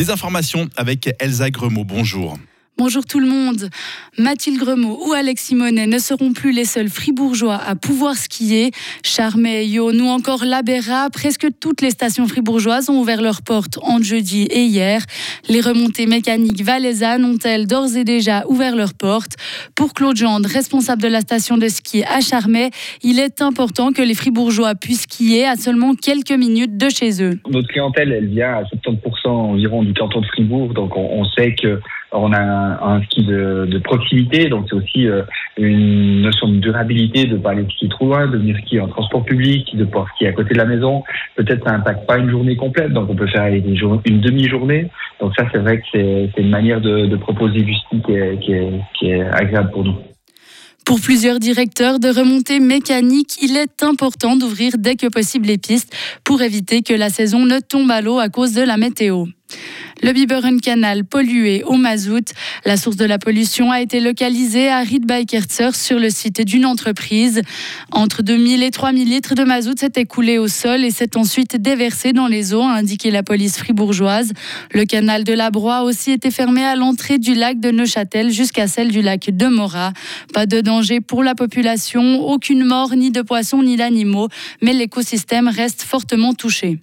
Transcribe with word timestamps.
Les 0.00 0.08
informations 0.08 0.66
avec 0.78 1.14
Elsa 1.18 1.50
Gremaud. 1.50 1.84
Bonjour. 1.84 2.38
Bonjour 2.82 3.04
tout 3.04 3.20
le 3.20 3.26
monde. 3.26 3.68
Mathilde 4.16 4.58
Gremaud 4.58 4.98
ou 5.06 5.12
Alex 5.12 5.42
Simonet 5.42 5.86
ne 5.86 5.98
seront 5.98 6.32
plus 6.32 6.50
les 6.50 6.64
seuls 6.64 6.88
fribourgeois 6.88 7.56
à 7.56 7.74
pouvoir 7.74 8.14
skier. 8.14 8.70
Charmey, 9.04 9.66
Yon 9.66 9.92
ou 9.98 10.08
encore 10.08 10.46
La 10.46 10.62
presque 11.12 11.46
toutes 11.60 11.82
les 11.82 11.90
stations 11.90 12.26
fribourgeoises 12.26 12.88
ont 12.88 12.98
ouvert 12.98 13.20
leurs 13.20 13.42
portes 13.42 13.78
en 13.82 14.00
jeudi 14.00 14.44
et 14.44 14.62
hier. 14.62 15.02
Les 15.50 15.60
remontées 15.60 16.06
mécaniques 16.06 16.62
valaisannes 16.62 17.26
ont-elles 17.26 17.66
d'ores 17.66 17.98
et 17.98 18.04
déjà 18.04 18.46
ouvert 18.48 18.74
leurs 18.74 18.94
portes? 18.94 19.36
Pour 19.74 19.92
Claude 19.92 20.16
Gendre, 20.16 20.48
responsable 20.48 21.02
de 21.02 21.08
la 21.08 21.20
station 21.20 21.58
de 21.58 21.68
ski 21.68 22.02
à 22.04 22.22
Charmey, 22.22 22.70
il 23.02 23.18
est 23.18 23.42
important 23.42 23.92
que 23.92 24.00
les 24.00 24.14
fribourgeois 24.14 24.74
puissent 24.74 25.02
skier 25.02 25.44
à 25.46 25.56
seulement 25.56 25.94
quelques 25.94 26.32
minutes 26.32 26.78
de 26.78 26.88
chez 26.88 27.22
eux. 27.22 27.38
Notre 27.46 27.68
clientèle, 27.68 28.10
elle 28.10 28.28
vient 28.28 28.54
à 28.54 28.62
70% 28.62 29.28
environ 29.28 29.82
du 29.82 29.92
canton 29.92 30.22
de 30.22 30.26
Fribourg, 30.28 30.72
donc 30.72 30.96
on, 30.96 31.20
on 31.20 31.24
sait 31.26 31.54
que 31.54 31.78
on 32.12 32.32
a 32.32 32.40
un, 32.40 33.02
ski 33.04 33.22
de, 33.24 33.78
proximité, 33.84 34.48
donc 34.48 34.66
c'est 34.68 34.76
aussi 34.76 35.06
euh, 35.06 35.22
une 35.56 36.22
notion 36.22 36.48
de 36.48 36.56
durabilité, 36.56 37.24
de 37.24 37.36
pas 37.36 37.50
aller 37.50 37.66
skier 37.70 37.88
trop 37.88 38.06
loin, 38.06 38.26
de 38.26 38.36
venir 38.36 38.56
skier 38.64 38.80
en 38.80 38.88
transport 38.88 39.24
public, 39.24 39.76
de 39.76 39.84
pouvoir 39.84 40.08
skier 40.14 40.28
à 40.28 40.32
côté 40.32 40.54
de 40.54 40.58
la 40.58 40.66
maison. 40.66 41.02
Peut-être 41.36 41.64
ça 41.64 41.72
n'impacte 41.72 42.06
pas 42.06 42.18
une 42.18 42.30
journée 42.30 42.56
complète, 42.56 42.92
donc 42.92 43.08
on 43.10 43.14
peut 43.14 43.26
faire 43.28 43.42
aller 43.42 43.62
une 44.04 44.20
demi-journée. 44.20 44.90
Donc 45.20 45.32
ça, 45.36 45.46
c'est 45.52 45.58
vrai 45.58 45.78
que 45.78 45.84
c'est 45.92 46.30
une 46.38 46.50
manière 46.50 46.80
de, 46.80 47.06
de, 47.06 47.16
proposer 47.16 47.62
du 47.62 47.74
ski 47.74 48.02
qui 48.04 48.12
est, 48.12 48.38
qui, 48.40 48.52
est, 48.52 48.72
qui 48.98 49.10
est 49.10 49.22
agréable 49.22 49.70
pour 49.70 49.84
nous. 49.84 49.96
Pour 50.86 51.00
plusieurs 51.00 51.38
directeurs 51.38 52.00
de 52.00 52.08
remontée 52.08 52.58
mécanique, 52.58 53.36
il 53.42 53.56
est 53.56 53.82
important 53.82 54.34
d'ouvrir 54.36 54.72
dès 54.78 54.96
que 54.96 55.06
possible 55.06 55.46
les 55.46 55.58
pistes 55.58 55.94
pour 56.24 56.42
éviter 56.42 56.82
que 56.82 56.94
la 56.94 57.10
saison 57.10 57.44
ne 57.44 57.60
tombe 57.60 57.90
à 57.90 58.00
l'eau 58.00 58.18
à 58.18 58.28
cause 58.28 58.54
de 58.54 58.62
la 58.62 58.76
météo. 58.76 59.26
Le 60.02 60.12
Biberen 60.12 60.62
Canal 60.62 61.04
pollué 61.04 61.62
au 61.64 61.74
mazout. 61.74 62.32
La 62.64 62.78
source 62.78 62.96
de 62.96 63.04
la 63.04 63.18
pollution 63.18 63.70
a 63.70 63.82
été 63.82 64.00
localisée 64.00 64.70
à 64.70 64.80
Riedbeikertzer 64.80 65.74
sur 65.74 65.98
le 65.98 66.08
site 66.08 66.40
d'une 66.40 66.64
entreprise. 66.64 67.42
Entre 67.92 68.22
2000 68.22 68.62
et 68.62 68.70
3000 68.70 69.06
litres 69.06 69.34
de 69.34 69.44
mazout 69.44 69.78
s'est 69.78 69.92
écoulé 69.96 70.38
au 70.38 70.48
sol 70.48 70.84
et 70.84 70.90
s'est 70.90 71.18
ensuite 71.18 71.56
déversé 71.56 72.14
dans 72.14 72.28
les 72.28 72.54
eaux, 72.54 72.62
a 72.62 72.72
indiqué 72.72 73.10
la 73.10 73.22
police 73.22 73.58
fribourgeoise. 73.58 74.32
Le 74.72 74.86
canal 74.86 75.22
de 75.22 75.34
la 75.34 75.50
Broye 75.50 75.76
a 75.76 75.82
aussi 75.82 76.12
été 76.12 76.30
fermé 76.30 76.64
à 76.64 76.76
l'entrée 76.76 77.18
du 77.18 77.34
lac 77.34 77.60
de 77.60 77.70
Neuchâtel 77.70 78.30
jusqu'à 78.30 78.68
celle 78.68 78.90
du 78.90 79.02
lac 79.02 79.28
de 79.28 79.46
Mora. 79.48 79.92
Pas 80.32 80.46
de 80.46 80.62
danger 80.62 81.02
pour 81.02 81.22
la 81.22 81.34
population, 81.34 82.26
aucune 82.26 82.64
mort 82.64 82.96
ni 82.96 83.10
de 83.10 83.20
poissons 83.20 83.62
ni 83.62 83.76
d'animaux, 83.76 84.28
mais 84.62 84.72
l'écosystème 84.72 85.48
reste 85.48 85.82
fortement 85.82 86.32
touché. 86.32 86.78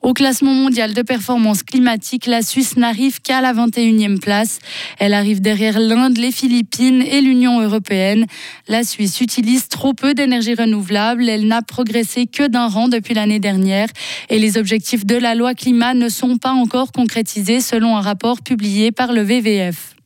Au 0.00 0.12
classement 0.12 0.54
mondial 0.54 0.94
de 0.94 1.02
performance 1.02 1.64
climatique, 1.64 2.26
la 2.26 2.42
Suisse 2.42 2.76
n'arrive 2.76 3.20
qu'à 3.20 3.40
la 3.40 3.52
21e 3.52 4.20
place. 4.20 4.60
Elle 4.98 5.12
arrive 5.12 5.40
derrière 5.40 5.80
l'Inde, 5.80 6.18
les 6.18 6.30
Philippines 6.30 7.02
et 7.02 7.20
l'Union 7.20 7.60
européenne. 7.60 8.26
La 8.68 8.84
Suisse 8.84 9.20
utilise 9.20 9.68
trop 9.68 9.94
peu 9.94 10.14
d'énergie 10.14 10.54
renouvelable. 10.54 11.28
Elle 11.28 11.48
n'a 11.48 11.62
progressé 11.62 12.26
que 12.26 12.46
d'un 12.46 12.68
rang 12.68 12.88
depuis 12.88 13.14
l'année 13.14 13.40
dernière. 13.40 13.88
Et 14.30 14.38
les 14.38 14.56
objectifs 14.56 15.04
de 15.04 15.16
la 15.16 15.34
loi 15.34 15.54
climat 15.54 15.94
ne 15.94 16.08
sont 16.08 16.38
pas 16.38 16.52
encore 16.52 16.92
concrétisés 16.92 17.60
selon 17.60 17.96
un 17.96 18.00
rapport 18.00 18.40
publié 18.40 18.92
par 18.92 19.12
le 19.12 19.22
VVF. 19.22 19.97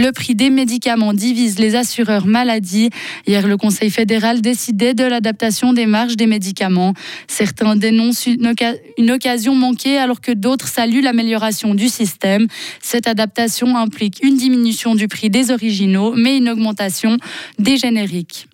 Le 0.00 0.12
prix 0.12 0.34
des 0.34 0.48
médicaments 0.48 1.12
divise 1.12 1.58
les 1.58 1.74
assureurs 1.74 2.24
maladie. 2.24 2.88
Hier, 3.26 3.46
le 3.46 3.58
Conseil 3.58 3.90
fédéral 3.90 4.40
décidait 4.40 4.94
de 4.94 5.04
l'adaptation 5.04 5.74
des 5.74 5.84
marges 5.84 6.16
des 6.16 6.26
médicaments. 6.26 6.94
Certains 7.28 7.76
dénoncent 7.76 8.24
une, 8.24 9.10
occasion 9.10 9.54
manquée 9.54 9.98
alors 9.98 10.22
que 10.22 10.32
d'autres 10.32 10.68
saluent 10.68 11.02
l'amélioration 11.02 11.74
du 11.74 11.88
système. 11.88 12.46
Cette 12.80 13.06
adaptation 13.06 13.76
implique 13.76 14.20
une 14.22 14.38
diminution 14.38 14.94
du 14.94 15.06
prix 15.06 15.28
des 15.28 15.50
originaux, 15.50 16.14
mais 16.16 16.38
une 16.38 16.48
augmentation 16.48 17.18
des 17.58 17.76
génériques. 17.76 18.48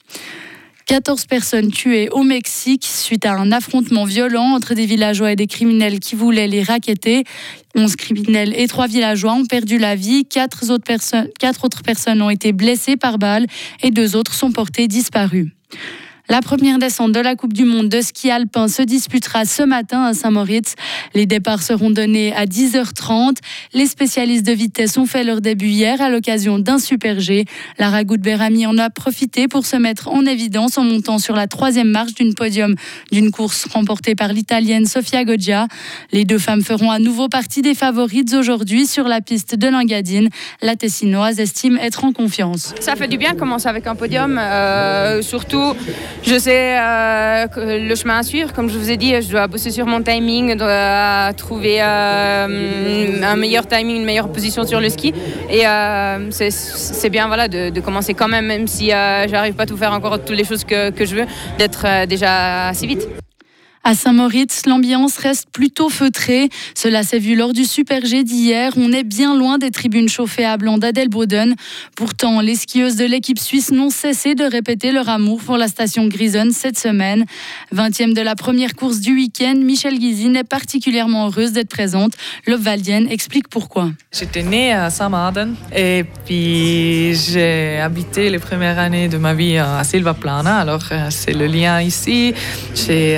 14 0.87 1.27
personnes 1.27 1.73
tuées 1.73 2.09
au 2.11 2.23
Mexique 2.23 2.87
suite 2.87 3.27
à 3.27 3.33
un 3.33 3.51
affrontement 3.51 4.05
violent 4.05 4.55
entre 4.55 4.75
des 4.75 4.87
villageois 4.87 5.33
et 5.33 5.37
des 5.37 5.49
criminels 5.49 5.99
qui 5.99 6.15
voulaient 6.15 6.47
les 6.47 6.63
raqueter. 6.63 7.25
11 7.75 7.97
criminels 7.97 8.55
et 8.57 8.69
3 8.69 8.87
villageois 8.87 9.33
ont 9.33 9.47
perdu 9.47 9.79
la 9.79 9.97
vie. 9.97 10.25
4 10.25 10.71
autres, 10.71 10.85
personnes, 10.85 11.29
4 11.41 11.65
autres 11.65 11.83
personnes 11.83 12.23
ont 12.23 12.31
été 12.31 12.53
blessées 12.53 12.97
par 12.97 13.19
balle 13.19 13.47
et 13.83 13.91
deux 13.91 14.15
autres 14.15 14.33
sont 14.33 14.53
portées 14.53 14.87
disparues. 14.87 15.57
La 16.29 16.41
première 16.41 16.79
descente 16.79 17.13
de 17.13 17.21
la 17.21 17.37
Coupe 17.37 17.53
du 17.53 17.65
Monde 17.65 17.89
de 17.89 18.01
ski 18.01 18.33
alpin 18.33 18.67
se 18.67 18.83
disputera 18.83 19.45
ce 19.45 19.63
matin 19.63 20.03
à 20.03 20.13
Saint-Moritz. 20.13 20.75
Les 21.15 21.25
départs 21.25 21.63
seront 21.63 21.91
donnés 21.91 22.35
à 22.35 22.47
10h30. 22.47 23.37
Les 23.75 23.87
spécialistes 23.87 24.45
de 24.45 24.51
vitesse 24.53 24.99
ont 24.99 25.07
fait 25.07 25.23
leur 25.23 25.41
début 25.41 25.69
hier 25.69 26.01
à 26.03 26.11
l'occasion 26.11 26.59
d'un 26.59 26.81
super 26.81 27.21
G. 27.21 27.45
Lara 27.79 28.03
Berami 28.03 28.67
en 28.67 28.77
a 28.77 28.91
profité 28.91 29.47
pour 29.47 29.67
se 29.67 29.77
mettre 29.77 30.09
en 30.09 30.27
évidence 30.27 30.79
en 30.79 30.83
montant 30.83 31.19
sur 31.19 31.37
la 31.37 31.47
troisième 31.47 31.91
marche 31.91 32.15
d'une 32.15 32.35
podium 32.35 32.75
d'une 33.13 33.31
course 33.31 33.67
remportée 33.67 34.17
par 34.17 34.33
l'Italienne 34.33 34.87
Sofia 34.87 35.25
Goggia. 35.25 35.69
Les 36.11 36.25
deux 36.25 36.39
femmes 36.39 36.63
feront 36.63 36.91
à 36.91 36.99
nouveau 36.99 37.29
partie 37.29 37.63
des 37.63 37.75
favorites 37.75 38.35
aujourd'hui 38.35 38.87
sur 38.89 39.07
la 39.07 39.21
piste 39.21 39.55
de 39.55 39.69
Langadine. 39.69 40.29
La 40.61 40.75
Tessinoise 40.75 41.39
estime 41.39 41.79
être 41.81 42.05
en 42.05 42.13
confiance. 42.13 42.75
Ça 42.81 42.97
fait 42.97 43.09
du 43.09 43.17
bien 43.17 43.35
commencer 43.35 43.69
avec 43.69 43.87
un 43.87 43.95
podium, 43.95 44.39
euh, 44.39 45.23
surtout 45.23 45.75
je 46.27 46.39
sais 46.39 46.77
euh, 46.79 47.47
le 47.57 47.95
chemin 47.95 48.19
à 48.19 48.23
suivre. 48.23 48.53
Comme 48.53 48.69
je 48.69 48.79
vous 48.79 48.91
ai 48.91 48.97
dit, 48.97 49.21
je 49.23 49.31
dois 49.31 49.47
bosser 49.47 49.71
sur 49.71 49.87
mon 49.87 50.03
timing, 50.03 50.57
trouver 51.37 51.79
euh, 51.81 53.23
un 53.23 53.37
meilleur 53.37 53.67
timing, 53.67 53.97
une 53.97 54.05
meilleure 54.05 54.31
position 54.31 54.67
sur 54.67 54.81
le 54.81 54.89
ski. 54.89 55.15
Et 55.51 55.67
euh, 55.67 56.31
c'est 56.31 57.11
bien 57.11 57.29
voilà, 57.29 57.49
de, 57.49 57.81
commencer 57.81 58.15
quand 58.15 58.29
même, 58.29 58.47
même 58.47 58.67
si 58.67 58.89
j'arrive 58.89 59.55
pas 59.55 59.65
à 59.65 59.67
tout 59.67 59.77
faire 59.77 59.93
encore 59.93 60.19
toutes 60.25 60.37
les 60.37 60.45
choses 60.45 60.65
que, 60.65 60.91
que 60.91 61.05
je 61.05 61.17
veux, 61.17 61.27
d'être 61.59 62.07
déjà 62.07 62.69
assez 62.69 62.87
vite. 62.87 63.07
À 63.89 63.95
Saint-Moritz, 63.95 64.67
l'ambiance 64.67 65.17
reste 65.17 65.47
plutôt 65.53 65.89
feutrée. 65.89 66.49
Cela 66.75 67.05
s'est 67.05 67.21
vu 67.21 67.37
lors 67.37 67.53
du 67.53 67.65
Super 67.65 68.05
G 68.05 68.25
d'hier. 68.25 68.73
On 68.77 68.93
est 68.93 69.05
bien 69.05 69.37
loin 69.37 69.59
des 69.59 69.71
tribunes 69.71 70.09
chauffées 70.09 70.45
à 70.45 70.57
blanc 70.57 70.77
d'Adelboden. 70.77 71.55
Pourtant, 71.95 72.41
les 72.41 72.57
skieuses 72.57 72.97
de 72.97 73.05
l'équipe 73.05 73.39
suisse 73.39 73.71
n'ont 73.71 73.91
cessé 73.91 74.35
de 74.35 74.43
répéter 74.43 74.91
leur 74.91 75.09
amour 75.09 75.41
pour 75.41 75.57
la 75.57 75.69
station 75.69 76.09
Grisonne 76.09 76.51
cette 76.51 76.77
semaine. 76.77 77.27
20e 77.73 78.13
de 78.13 78.23
la 78.23 78.35
première 78.35 78.75
course 78.75 78.99
du 78.99 79.15
week-end, 79.15 79.55
Michel 79.57 80.01
Guizine 80.01 80.35
est 80.35 80.43
particulièrement 80.43 81.27
heureuse 81.27 81.53
d'être 81.53 81.71
présente. 81.71 82.15
L'Obvaldienne 82.49 83.07
explique 83.09 83.47
pourquoi. 83.47 83.93
J'étais 84.11 84.43
née 84.43 84.73
à 84.73 84.91
Saint-Martin 84.91 85.51
et 85.73 86.05
puis 86.25 87.15
j'ai 87.15 87.79
habité 87.79 88.31
les 88.31 88.41
premières 88.41 88.81
années 88.81 89.07
de 89.07 89.17
ma 89.17 89.33
vie 89.33 89.59
à 89.59 89.85
Silva 89.85 90.15
Plana. 90.15 90.59
Alors, 90.59 90.83
euh, 90.91 91.07
c'est 91.11 91.35
le 91.35 91.47
lien 91.47 91.81
ici. 91.81 92.35
J'ai 92.75 93.17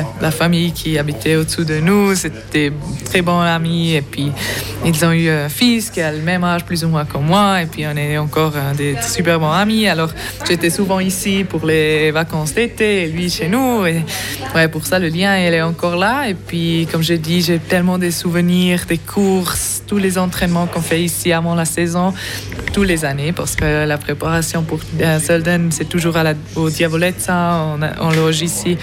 euh, 0.00 0.02
la 0.20 0.30
famille 0.30 0.72
qui 0.72 0.98
habitait 0.98 1.36
au-dessous 1.36 1.64
de 1.64 1.80
nous, 1.80 2.14
c'était 2.14 2.72
très 3.04 3.22
bons 3.22 3.40
amis. 3.40 3.94
Et 3.94 4.02
puis, 4.02 4.32
ils 4.84 5.04
ont 5.04 5.12
eu 5.12 5.28
un 5.28 5.48
fils 5.48 5.90
qui 5.90 6.00
a 6.00 6.12
le 6.12 6.22
même 6.22 6.44
âge 6.44 6.64
plus 6.64 6.84
ou 6.84 6.88
moins 6.88 7.04
que 7.04 7.18
moi. 7.18 7.62
Et 7.62 7.66
puis, 7.66 7.84
on 7.86 7.96
est 7.96 8.18
encore 8.18 8.54
des 8.76 8.96
super 9.02 9.38
bons 9.40 9.52
amis. 9.52 9.88
Alors, 9.88 10.10
j'étais 10.46 10.70
souvent 10.70 11.00
ici 11.00 11.44
pour 11.44 11.66
les 11.66 12.10
vacances 12.10 12.54
d'été 12.54 13.06
lui 13.08 13.30
chez 13.30 13.48
nous. 13.48 13.86
Et 13.86 14.02
ouais, 14.54 14.68
pour 14.68 14.86
ça, 14.86 14.98
le 14.98 15.08
lien, 15.08 15.38
il 15.38 15.54
est 15.54 15.62
encore 15.62 15.96
là. 15.96 16.28
Et 16.28 16.34
puis, 16.34 16.88
comme 16.90 17.02
je 17.02 17.14
dis, 17.14 17.42
j'ai 17.42 17.58
tellement 17.58 17.98
des 17.98 18.10
souvenirs, 18.10 18.84
des 18.88 18.98
courses, 18.98 19.82
tous 19.86 19.98
les 19.98 20.18
entraînements 20.18 20.66
qu'on 20.66 20.80
fait 20.80 21.02
ici 21.02 21.32
avant 21.32 21.54
la 21.54 21.64
saison, 21.64 22.12
tous 22.76 22.82
les 22.82 23.06
années, 23.06 23.32
parce 23.32 23.56
que 23.56 23.86
la 23.86 23.96
préparation 23.96 24.62
pour 24.62 24.80
Selden, 25.18 25.72
c'est 25.72 25.88
toujours 25.88 26.14
au 26.56 26.68
Diavolezza. 26.68 27.74
On, 27.98 28.10
loge 28.10 28.42
ici 28.42 28.76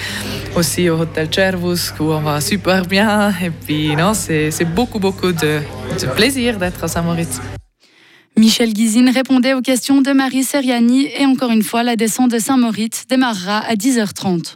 aussi 0.56 0.90
au 0.90 1.02
Hôtel 1.02 1.28
Cervus, 1.31 1.94
où 2.00 2.06
on 2.06 2.22
va 2.22 2.42
super 2.42 2.88
bien. 2.88 3.31
Et 3.40 3.52
puis, 3.52 3.96
non, 3.96 4.16
c'est 4.16 4.66
beaucoup, 4.66 4.98
beaucoup 4.98 5.31
de, 5.31 5.60
de 6.01 6.07
plaisir 6.16 6.57
d'être 6.57 6.84
à 6.84 6.88
Saint-Moritz. 6.88 7.40
Michel 8.36 8.74
Guizine 8.74 9.10
répondait 9.10 9.54
aux 9.54 9.62
questions 9.62 10.01
de 10.01 10.12
Marie 10.12 10.44
Seriani 10.44 11.10
et 11.16 11.28
encore 11.28 11.51
une 11.51 11.62
fois, 11.62 11.84
la 11.84 11.96
descente 11.96 12.31
de 12.31 12.39
Saint-Moritz 12.39 13.06
démarrera 13.07 13.60
à 13.60 13.75
10h30. 13.75 14.56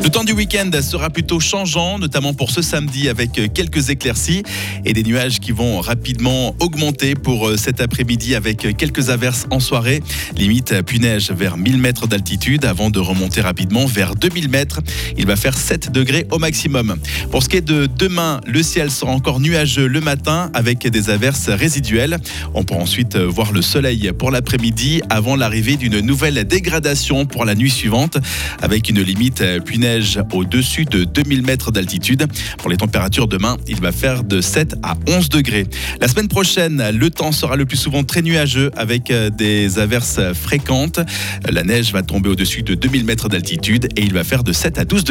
Le 0.00 0.10
temps 0.10 0.24
du 0.24 0.32
week-end 0.32 0.70
sera 0.80 1.10
plutôt 1.10 1.38
changeant, 1.38 1.98
notamment 1.98 2.32
pour 2.32 2.50
ce 2.50 2.62
samedi 2.62 3.08
avec 3.08 3.32
quelques 3.52 3.90
éclaircies 3.90 4.42
et 4.84 4.92
des 4.92 5.02
nuages 5.02 5.40
qui 5.40 5.52
vont 5.52 5.80
rapidement 5.80 6.54
augmenter 6.60 7.14
pour 7.14 7.50
cet 7.58 7.80
après-midi 7.80 8.34
avec 8.34 8.76
quelques 8.76 9.10
averses 9.10 9.46
en 9.50 9.60
soirée. 9.60 10.02
Limite 10.36 10.82
puis 10.86 10.98
neige 10.98 11.30
vers 11.30 11.56
1000 11.56 11.78
mètres 11.78 12.06
d'altitude 12.06 12.64
avant 12.64 12.90
de 12.90 12.98
remonter 13.00 13.40
rapidement 13.40 13.86
vers 13.86 14.14
2000 14.14 14.48
mètres. 14.48 14.80
Il 15.16 15.26
va 15.26 15.36
faire 15.36 15.58
7 15.58 15.90
degrés 15.92 16.26
au 16.30 16.38
maximum. 16.38 16.96
Pour 17.30 17.42
ce 17.42 17.48
qui 17.48 17.56
est 17.56 17.60
de 17.60 17.86
demain, 17.86 18.40
le 18.46 18.62
ciel 18.62 18.90
sera 18.90 19.10
encore 19.12 19.40
nuageux 19.40 19.86
le 19.86 20.00
matin 20.00 20.50
avec 20.54 20.86
des 20.86 21.10
averses 21.10 21.48
résiduelles. 21.48 22.18
On 22.54 22.64
pourra 22.64 22.80
ensuite 22.80 23.16
voir 23.16 23.52
le 23.52 23.62
soleil 23.62 24.10
pour 24.16 24.30
l'après-midi 24.30 25.02
avant 25.10 25.36
l'arrivée 25.36 25.76
d'une 25.76 26.00
nouvelle 26.00 26.44
dégradation 26.46 27.26
pour 27.26 27.44
la 27.44 27.54
nuit 27.54 27.70
suivante 27.70 28.16
avec 28.62 28.88
une 28.88 29.02
limite 29.02 29.42
puis 29.64 29.78
au-dessus 30.32 30.84
de 30.84 31.04
2000 31.04 31.42
mètres 31.42 31.70
d'altitude. 31.70 32.26
Pour 32.58 32.70
les 32.70 32.76
températures 32.76 33.28
demain, 33.28 33.56
il 33.66 33.80
va 33.80 33.92
faire 33.92 34.24
de 34.24 34.40
7 34.40 34.76
à 34.82 34.96
11 35.06 35.28
degrés. 35.28 35.66
La 36.00 36.08
semaine 36.08 36.28
prochaine, 36.28 36.90
le 36.90 37.10
temps 37.10 37.32
sera 37.32 37.56
le 37.56 37.66
plus 37.66 37.76
souvent 37.76 38.04
très 38.04 38.22
nuageux 38.22 38.70
avec 38.76 39.10
euh, 39.10 39.30
des 39.30 39.78
averses 39.78 40.20
fréquentes. 40.34 41.00
La 41.50 41.62
neige 41.62 41.92
va 41.92 42.02
tomber 42.02 42.28
au-dessus 42.28 42.62
de 42.62 42.74
2000 42.74 43.04
mètres 43.04 43.28
d'altitude 43.28 43.88
et 43.96 44.02
il 44.02 44.12
va 44.12 44.24
faire 44.24 44.44
de 44.44 44.52
7 44.52 44.78
à 44.78 44.84
12 44.84 45.04
degrés. 45.04 45.06